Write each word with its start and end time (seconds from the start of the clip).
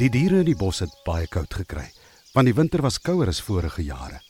Die 0.00 0.08
diere 0.08 0.38
in 0.40 0.46
die 0.48 0.56
bos 0.56 0.78
het 0.80 0.92
baie 1.04 1.26
koud 1.28 1.52
gekry, 1.52 1.82
want 2.32 2.48
die 2.48 2.54
winter 2.56 2.80
was 2.80 2.96
kouer 3.04 3.28
as 3.28 3.42
vorige 3.44 3.82
jare. 3.84 4.22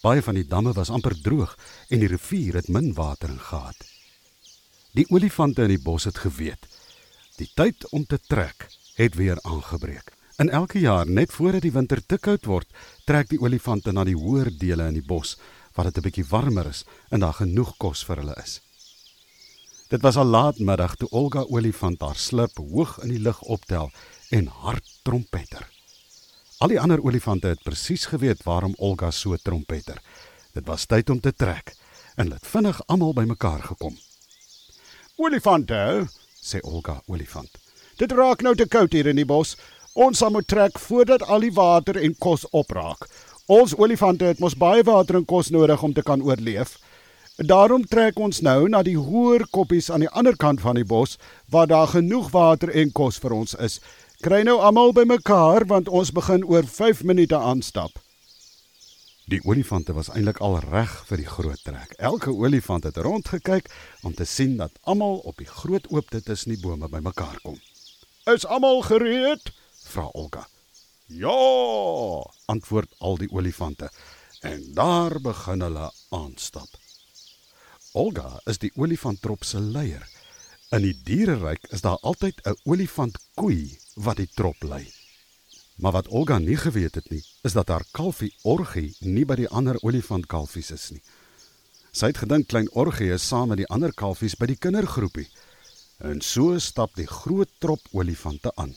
Baie 0.00 0.22
van 0.24 0.38
die 0.38 0.46
damme 0.48 0.72
was 0.72 0.88
amper 0.88 1.12
droog 1.20 1.52
en 1.92 2.00
die 2.00 2.08
rivier 2.08 2.56
het 2.56 2.70
min 2.72 2.94
water 2.96 3.34
gehad. 3.50 3.76
Die 4.96 5.04
olifante 5.12 5.66
in 5.66 5.74
die 5.74 5.82
bos 5.84 6.08
het 6.08 6.22
geweet. 6.24 6.64
Die 7.36 7.50
tyd 7.52 7.84
om 7.92 8.06
te 8.08 8.16
trek 8.16 8.70
het 8.96 9.20
weer 9.20 9.36
aangebreek. 9.44 10.14
In 10.40 10.48
elke 10.48 10.80
jaar 10.80 11.04
net 11.04 11.34
voordat 11.36 11.68
die 11.68 11.76
winter 11.76 12.00
te 12.00 12.16
koud 12.16 12.48
word, 12.48 12.72
trek 13.04 13.28
die 13.28 13.40
olifante 13.44 13.92
na 13.92 14.04
die 14.08 14.16
hoër 14.16 14.48
dele 14.48 14.88
in 14.88 14.96
die 14.96 15.04
bos 15.04 15.36
waar 15.76 15.92
dit 15.92 15.98
'n 15.98 16.08
bietjie 16.08 16.30
warmer 16.32 16.72
is 16.72 16.86
en 17.10 17.20
daar 17.20 17.36
genoeg 17.36 17.76
kos 17.76 18.00
vir 18.04 18.24
hulle 18.24 18.36
is. 18.40 18.62
Dit 19.88 20.02
was 20.02 20.16
al 20.16 20.24
laatmiddag 20.24 20.96
toe 20.98 21.08
Olga 21.10 21.44
olifant 21.46 22.00
haar 22.02 22.16
slip 22.18 22.56
hoog 22.58 22.96
in 23.04 23.12
die 23.14 23.20
lug 23.22 23.38
optel 23.42 23.92
en 24.34 24.48
hard 24.50 24.88
trompeter. 25.06 25.62
Al 26.58 26.72
die 26.72 26.80
ander 26.80 27.02
olifante 27.04 27.52
het 27.52 27.62
presies 27.62 28.08
geweet 28.10 28.42
waarom 28.42 28.74
Olga 28.82 29.10
so 29.10 29.36
trompeter. 29.36 30.00
Dit 30.58 30.66
was 30.66 30.86
tyd 30.90 31.10
om 31.10 31.20
te 31.20 31.30
trek 31.32 31.76
en 32.16 32.32
het 32.34 32.46
vinnig 32.46 32.80
almal 32.86 33.14
bymekaar 33.14 33.62
gekom. 33.62 33.94
Olifante, 35.16 36.08
sê 36.42 36.58
Olga 36.66 36.98
olifant. 37.06 37.50
Dit 37.96 38.12
raak 38.12 38.42
nou 38.42 38.56
te 38.58 38.66
koud 38.66 38.92
hier 38.92 39.06
in 39.06 39.22
die 39.22 39.28
bos. 39.28 39.54
Ons 39.94 40.18
sal 40.18 40.34
moet 40.34 40.48
trek 40.50 40.80
voordat 40.82 41.22
al 41.22 41.46
die 41.46 41.54
water 41.54 42.02
en 42.02 42.18
kos 42.18 42.42
opraak. 42.50 43.06
Ons 43.46 43.76
olifante 43.78 44.26
het 44.26 44.42
mos 44.42 44.58
baie 44.58 44.82
water 44.82 45.20
en 45.20 45.24
kos 45.24 45.54
nodig 45.54 45.82
om 45.82 45.94
te 45.94 46.02
kan 46.02 46.22
oorleef. 46.26 46.74
Daarom 47.36 47.84
trek 47.84 48.16
ons 48.16 48.38
nou 48.40 48.68
na 48.72 48.80
die 48.82 48.96
hoër 48.96 49.42
koppies 49.52 49.90
aan 49.92 50.00
die 50.00 50.08
ander 50.08 50.36
kant 50.40 50.62
van 50.64 50.78
die 50.78 50.86
bos 50.88 51.18
waar 51.52 51.66
daar 51.68 51.90
genoeg 51.92 52.30
water 52.32 52.70
en 52.72 52.92
kos 52.96 53.18
vir 53.20 53.34
ons 53.36 53.52
is. 53.60 53.76
Kry 54.24 54.40
nou 54.48 54.56
almal 54.64 54.94
bymekaar 54.96 55.66
want 55.68 55.90
ons 55.92 56.14
begin 56.16 56.46
oor 56.48 56.64
5 56.64 57.02
minute 57.04 57.36
aanstap. 57.36 57.92
Die 59.28 59.42
olifante 59.44 59.92
was 59.92 60.08
eintlik 60.08 60.40
al 60.40 60.56
reg 60.64 60.94
vir 61.10 61.20
die 61.20 61.28
groot 61.28 61.60
trek. 61.60 61.92
Elke 61.98 62.32
olifant 62.32 62.88
het 62.88 62.96
rondgekyk 62.96 63.68
om 64.02 64.14
te 64.14 64.24
sien 64.24 64.56
dat 64.56 64.72
almal 64.88 65.20
op 65.28 65.36
die 65.36 65.50
groot 65.50 65.84
oopte 65.92 66.22
tussen 66.22 66.54
die 66.54 66.60
bome 66.62 66.88
bymekaar 66.88 67.36
kom. 67.42 67.60
Is 68.32 68.46
almal 68.46 68.80
gereed? 68.88 69.52
vra 69.84 70.08
Olga. 70.14 70.46
Ja, 71.12 71.36
antwoord 72.48 72.96
al 72.98 73.20
die 73.20 73.28
olifante 73.30 73.92
en 74.40 74.72
daar 74.72 75.20
begin 75.20 75.60
hulle 75.60 75.92
aanstap. 76.08 76.85
Olga 77.96 78.40
is 78.44 78.58
die 78.60 78.68
olifanttrop 78.76 79.44
se 79.48 79.56
leier. 79.60 80.02
In 80.76 80.82
die 80.84 80.96
diereryk 81.06 81.64
is 81.72 81.80
daar 81.80 81.96
altyd 82.04 82.42
'n 82.44 82.58
olifantkoei 82.68 83.78
wat 83.94 84.16
die 84.20 84.28
trop 84.36 84.62
lei. 84.62 84.84
Maar 85.76 85.92
wat 85.92 86.08
Olga 86.08 86.38
nie 86.38 86.56
geweet 86.56 86.94
het 86.94 87.08
nie, 87.10 87.22
is 87.42 87.52
dat 87.52 87.68
haar 87.68 87.84
kalfie 87.92 88.34
Orgie 88.42 88.96
nie 89.00 89.24
by 89.24 89.34
die 89.34 89.48
ander 89.48 89.76
olifantkalfies 89.80 90.70
is 90.70 90.90
nie. 90.90 91.02
Sy 91.92 92.06
het 92.06 92.18
gedink 92.18 92.48
klein 92.48 92.68
Orgie 92.72 93.12
is 93.12 93.28
saam 93.28 93.48
met 93.48 93.58
die 93.58 93.68
ander 93.68 93.92
kalfies 93.92 94.36
by 94.36 94.46
die 94.46 94.60
kindergroepie. 94.60 95.28
En 95.98 96.20
so 96.20 96.58
stap 96.58 96.94
die 96.94 97.06
groot 97.06 97.48
trop 97.58 97.80
olifante 97.92 98.52
aan. 98.56 98.74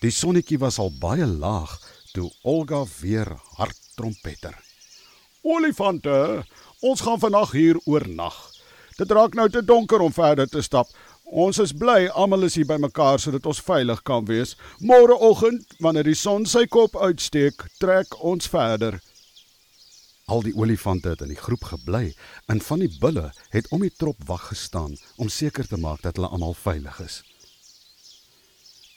Die 0.00 0.10
sonnetjie 0.10 0.58
was 0.58 0.78
al 0.78 0.90
baie 0.90 1.26
laag 1.26 1.78
toe 2.12 2.32
Olga 2.42 2.84
weer 3.00 3.30
hard 3.58 3.78
trompeter. 3.94 4.58
Olifante, 5.42 6.44
Ons 6.80 7.00
gaan 7.00 7.18
vandag 7.18 7.50
hier 7.52 7.78
oornag. 7.84 8.34
Dit 8.96 9.10
raak 9.10 9.34
nou 9.34 9.48
te 9.50 9.64
donker 9.64 9.98
om 10.00 10.12
verder 10.14 10.46
te 10.48 10.62
stap. 10.62 10.90
Ons 11.24 11.58
is 11.58 11.72
bly 11.74 12.06
almal 12.14 12.46
is 12.46 12.54
hier 12.54 12.68
bymekaar 12.68 13.18
sodat 13.18 13.46
ons 13.50 13.60
veilig 13.66 14.02
kan 14.06 14.24
wees. 14.30 14.54
Môreoggend, 14.78 15.74
wanneer 15.82 16.06
die 16.06 16.14
son 16.14 16.46
sy 16.46 16.68
kop 16.70 16.94
uitsteek, 16.94 17.66
trek 17.82 18.14
ons 18.22 18.46
verder. 18.46 19.00
Al 20.30 20.44
die 20.46 20.54
olifante 20.54 21.16
het 21.16 21.24
in 21.26 21.34
die 21.34 21.40
groep 21.40 21.66
gebly 21.66 22.12
en 22.46 22.62
van 22.62 22.84
die 22.84 22.92
bulle 23.00 23.32
het 23.50 23.66
om 23.74 23.82
die 23.82 23.94
trop 23.98 24.22
wag 24.30 24.52
gestaan 24.52 24.94
om 25.16 25.28
seker 25.28 25.66
te 25.66 25.80
maak 25.82 26.04
dat 26.06 26.20
hulle 26.20 26.30
almal 26.30 26.54
veilig 26.54 27.00
is. 27.02 27.22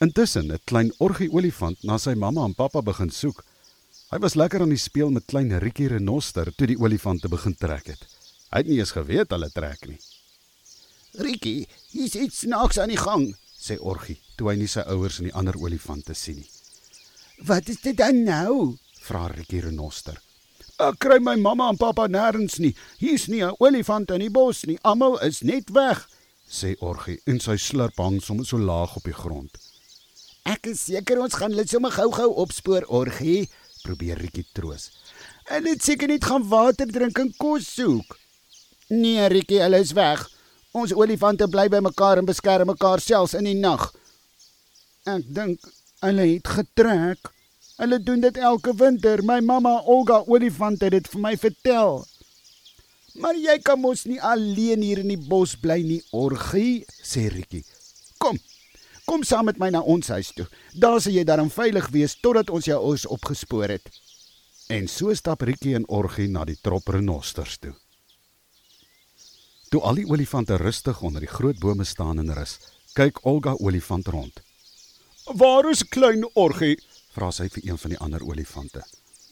Intussen 0.06 0.54
het 0.54 0.70
klein 0.70 0.94
Orgie 1.00 1.32
olifant 1.34 1.82
na 1.82 1.98
sy 1.98 2.14
mamma 2.14 2.46
en 2.46 2.54
pappa 2.54 2.86
begin 2.86 3.10
soek. 3.10 3.42
Hy 4.12 4.18
was 4.20 4.34
lekker 4.36 4.60
aan 4.60 4.74
die 4.74 4.82
speel 4.82 5.08
met 5.16 5.24
klein 5.32 5.54
Rikkie 5.64 5.86
renoster 5.88 6.50
toe 6.60 6.68
die 6.68 6.76
olifante 6.76 7.30
begin 7.32 7.54
trek 7.56 7.94
het. 7.94 8.02
Hy 8.52 8.60
het 8.60 8.68
nie 8.68 8.82
eens 8.82 8.92
geweet 8.92 9.32
hulle 9.32 9.48
trek 9.56 9.86
nie. 9.88 9.96
Rikkie, 11.24 11.62
hier's 11.94 12.18
iets 12.20 12.42
snaaks 12.44 12.82
aan 12.84 12.92
die 12.92 13.00
gang, 13.00 13.30
sê 13.56 13.78
Orgie 13.80 14.18
toe 14.36 14.50
hy 14.52 14.58
nie 14.60 14.68
sy 14.68 14.84
ouers 14.92 15.22
en 15.22 15.30
die 15.30 15.34
ander 15.40 15.56
olifante 15.56 16.12
sien 16.12 16.42
nie. 16.42 16.50
Wat 17.48 17.72
is 17.72 17.80
dit 17.86 17.96
dan 17.96 18.26
nou? 18.28 18.76
vra 19.00 19.30
Rikkie 19.32 19.64
renoster. 19.70 20.20
Ek 20.76 21.00
kry 21.00 21.22
my 21.24 21.38
mamma 21.40 21.70
en 21.72 21.80
pappa 21.80 22.10
nêrens 22.12 22.60
nie. 22.60 22.76
Hier's 23.00 23.30
nie 23.32 23.44
'n 23.46 23.56
olifant 23.64 24.12
in 24.12 24.20
die 24.20 24.30
bos 24.30 24.66
nie. 24.66 24.80
Almal 24.84 25.22
is 25.24 25.40
net 25.42 25.72
weg, 25.72 26.04
sê 26.50 26.76
Orgie 26.82 27.22
en 27.26 27.40
sy 27.40 27.56
slurp 27.56 27.96
hang 27.96 28.20
sommer 28.20 28.46
so 28.46 28.58
laag 28.58 28.98
op 28.98 29.04
die 29.04 29.16
grond. 29.16 29.56
Ek 30.44 30.68
is 30.68 30.82
seker 30.82 31.22
ons 31.22 31.36
gaan 31.38 31.52
hulle 31.52 31.68
sommer 31.68 31.92
gou-gou 31.92 32.34
opspoor, 32.44 32.84
Orgie, 32.90 33.48
probeer 33.84 34.20
Rietjie 34.22 34.46
troos. 34.54 34.90
Hulle 35.50 35.74
het 35.74 35.84
seker 35.84 36.12
net 36.12 36.26
gaan 36.28 36.46
water 36.50 36.90
drink 36.90 37.20
en 37.20 37.34
kos 37.38 37.68
soek. 37.76 38.18
Nee, 38.90 39.28
Rietjie, 39.32 39.62
hulle 39.64 39.82
is 39.84 39.94
weg. 39.98 40.24
Ons 40.78 40.94
olifante 40.96 41.48
bly 41.52 41.68
by 41.72 41.82
mekaar 41.84 42.22
en 42.22 42.28
beskerm 42.28 42.72
mekaar 42.72 43.04
selfs 43.04 43.36
in 43.40 43.50
die 43.50 43.58
nag. 43.60 43.90
Ek 45.10 45.26
dink 45.36 45.68
hulle 46.06 46.28
het 46.36 46.54
getrek. 46.60 47.32
Hulle 47.82 47.98
doen 48.04 48.22
dit 48.22 48.38
elke 48.38 48.74
winter. 48.78 49.24
My 49.26 49.40
mamma 49.42 49.80
Olga 49.90 50.22
olifant 50.28 50.84
het 50.86 50.94
dit 50.96 51.08
vir 51.14 51.24
my 51.24 51.34
vertel. 51.40 52.04
Maar 53.20 53.36
jy 53.36 53.58
kan 53.60 53.80
mos 53.82 54.06
nie 54.08 54.22
alleen 54.24 54.84
hier 54.86 55.02
in 55.02 55.10
die 55.12 55.20
bos 55.20 55.58
bly 55.60 55.82
nie, 55.84 56.00
Orgie, 56.16 56.86
sê 57.04 57.26
Rietjie. 57.28 57.66
Kom, 58.22 58.38
Kom 59.06 59.24
saam 59.24 59.46
met 59.46 59.58
my 59.58 59.70
na 59.70 59.82
ons 59.82 60.08
huis 60.08 60.32
toe. 60.36 60.48
Daar 60.74 61.02
sal 61.02 61.14
jy 61.14 61.24
dan 61.24 61.50
veilig 61.50 61.90
wees 61.90 62.16
totdat 62.22 62.50
ons 62.50 62.66
jou 62.66 62.80
ons 62.80 63.06
opgespoor 63.06 63.70
het. 63.70 63.90
En 64.72 64.88
so 64.88 65.14
stap 65.14 65.42
Rikkie 65.42 65.76
en 65.76 65.88
Orgie 65.90 66.30
na 66.32 66.46
die 66.48 66.58
trop 66.62 66.88
renosters 66.88 67.58
toe. 67.58 67.74
Toe 69.72 69.82
al 69.88 70.02
die 70.02 70.08
olifante 70.08 70.58
rustig 70.60 71.02
onder 71.02 71.24
die 71.24 71.32
groot 71.32 71.60
bome 71.60 71.86
staan 71.88 72.20
en 72.20 72.34
rus, 72.36 72.58
kyk 72.96 73.22
Olga 73.26 73.54
olifant 73.60 74.08
rond. 74.08 74.42
"Waar 75.26 75.70
is 75.70 75.84
klein 75.84 76.28
Orgie?" 76.34 76.78
vra 77.16 77.32
sy 77.32 77.48
vir 77.50 77.64
een 77.66 77.78
van 77.78 77.90
die 77.90 78.00
ander 78.00 78.24
olifante. 78.24 78.84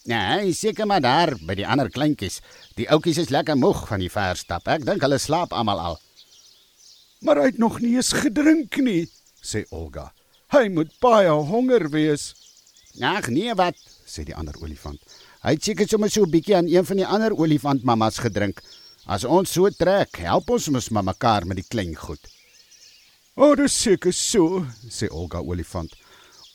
"Nee, 0.04 0.54
seker 0.54 0.86
maar 0.88 1.02
daar 1.02 1.36
by 1.46 1.56
die 1.56 1.68
ander 1.68 1.90
kleintjies. 1.90 2.42
Die 2.76 2.90
oudjies 2.90 3.18
is 3.18 3.30
lekker 3.30 3.58
moeg 3.58 3.88
van 3.88 4.00
die 4.00 4.10
ver 4.10 4.36
stap. 4.36 4.68
Ek 4.68 4.86
dink 4.86 5.02
hulle 5.02 5.18
slaap 5.18 5.54
almal 5.54 5.80
al." 5.80 6.00
"Maar 7.22 7.38
hy 7.38 7.46
het 7.46 7.58
nog 7.58 7.80
nie 7.80 7.96
eens 7.96 8.12
gedrink 8.12 8.78
nie," 8.78 9.10
sê 9.44 9.66
Olga. 9.72 10.12
Hy 10.54 10.68
moet 10.74 10.92
baie 11.02 11.30
honger 11.30 11.90
wees. 11.94 12.34
Ag 13.02 13.30
nee, 13.30 13.54
wat? 13.56 13.78
sê 14.10 14.26
die 14.26 14.36
ander 14.36 14.58
olifant. 14.64 15.00
Hy 15.46 15.54
het 15.56 15.64
seker 15.64 15.88
sommer 15.88 16.10
so 16.10 16.26
'n 16.26 16.32
bietjie 16.32 16.56
aan 16.56 16.68
een 16.68 16.86
van 16.86 16.98
die 16.98 17.06
ander 17.06 17.34
olifant 17.38 17.84
mammas 17.84 18.18
gedrink. 18.20 18.62
As 19.06 19.24
ons 19.24 19.52
so 19.52 19.70
trek, 19.70 20.18
help 20.18 20.50
ons 20.50 20.70
mos 20.70 20.90
maar 20.90 21.04
mekaar 21.04 21.46
met 21.46 21.58
die 21.58 21.70
klein 21.70 21.96
goed. 21.96 22.20
O, 23.36 23.52
oh, 23.52 23.56
dis 23.56 23.74
seker 23.74 24.14
so, 24.14 24.66
sê 24.90 25.08
Olga 25.12 25.40
olifant. 25.40 25.94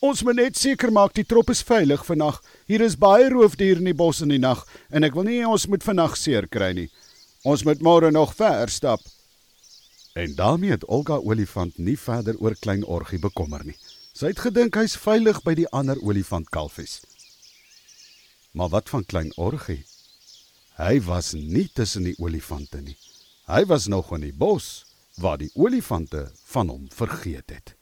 Ons 0.04 0.22
moet 0.22 0.36
net 0.36 0.56
seker 0.56 0.90
maak 0.92 1.14
die 1.16 1.24
trop 1.24 1.48
is 1.50 1.62
veilig 1.62 2.02
vannag. 2.04 2.42
Hier 2.68 2.82
is 2.84 2.96
baie 3.00 3.30
roofdiere 3.32 3.80
in 3.80 3.88
die 3.88 3.96
bos 3.96 4.20
in 4.20 4.28
die 4.28 4.38
nag 4.38 4.66
en 4.90 5.04
ek 5.04 5.14
wil 5.14 5.24
nie 5.24 5.46
ons 5.48 5.64
moet 5.66 5.82
vannag 5.86 6.16
seer 6.20 6.46
kry 6.46 6.72
nie. 6.76 6.90
Ons 7.44 7.64
moet 7.64 7.80
môre 7.80 8.10
nog 8.12 8.34
ver 8.36 8.68
stap. 8.68 9.00
En 10.14 10.34
daarmee 10.34 10.70
het 10.70 10.84
Olga 10.84 11.14
olifant 11.14 11.78
nie 11.78 11.98
verder 11.98 12.36
oor 12.38 12.54
klein 12.58 12.84
Orgie 12.84 13.18
bekommer 13.18 13.64
nie. 13.66 13.74
Sy 14.14 14.30
het 14.30 14.42
gedink 14.44 14.76
hy's 14.78 14.94
veilig 14.94 15.40
by 15.42 15.56
die 15.58 15.66
ander 15.74 15.98
olifantkalfies. 15.98 17.00
Maar 18.54 18.70
wat 18.76 18.92
van 18.92 19.02
klein 19.10 19.32
Orgie? 19.34 19.80
Hy 20.78 21.00
was 21.02 21.32
nie 21.34 21.66
tussen 21.74 22.06
die 22.06 22.14
olifante 22.22 22.78
nie. 22.78 22.94
Hy 23.50 23.64
was 23.66 23.88
nog 23.90 24.12
in 24.14 24.22
die 24.28 24.36
bos 24.44 24.84
waar 25.18 25.40
die 25.42 25.50
olifante 25.58 26.28
van 26.54 26.70
hom 26.70 26.86
vergeet 26.94 27.50
het. 27.50 27.74